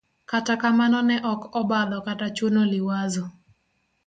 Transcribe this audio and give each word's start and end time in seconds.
kata 0.29 0.53
kamano 0.61 0.99
ne 1.07 1.17
ok 1.33 1.41
obadho 1.61 1.97
kata 2.07 2.27
chuno 2.35 2.61
Liwazo. 2.71 3.25